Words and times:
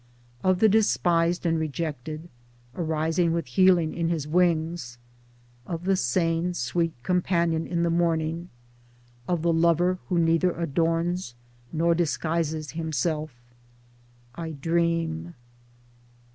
Of 0.43 0.57
the 0.57 0.67
despised 0.67 1.45
and 1.45 1.59
rejected, 1.59 2.27
arising 2.75 3.33
with 3.33 3.45
healing 3.45 3.93
in 3.93 4.09
his 4.09 4.27
wings, 4.27 4.97
of 5.67 5.83
the 5.83 5.95
sane 5.95 6.55
sweet 6.55 6.93
companion 7.03 7.67
in 7.67 7.83
the 7.83 7.91
morning, 7.91 8.49
of 9.27 9.43
the 9.43 9.53
Lover 9.53 9.99
who 10.09 10.17
neither 10.17 10.59
adorns 10.59 11.35
nor 11.71 11.93
disguises 11.93 12.71
himself— 12.71 13.35
I 14.33 14.53
dream. 14.53 15.35